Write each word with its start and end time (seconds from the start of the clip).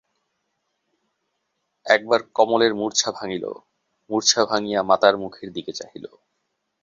একবার 1.85 2.21
কমলের 2.35 2.73
মূর্ছা 2.75 3.09
ভাঙিল, 3.11 3.45
মূর্ছা 4.09 4.41
ভাঙিয়া 4.45 4.79
মাতার 4.83 5.15
মুখের 5.17 5.49
দিকে 5.53 5.71
চাহিল। 5.73 6.05